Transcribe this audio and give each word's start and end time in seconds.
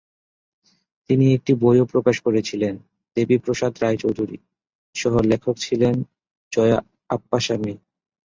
তিনি 1.09 1.33
একটি 1.33 1.53
বইও 1.53 1.85
প্রকাশ 1.85 2.21
করেছিলেন, 2.21 2.73
"দেবী 3.17 3.37
প্রসাদ 3.37 3.73
রায় 3.81 3.97
চৌধুরী", 3.97 4.37
সহ-লেখক 4.95 5.55
ছিলেন 5.57 5.95
জয়া 6.51 6.79
আপ্পাসামী। 7.09 7.73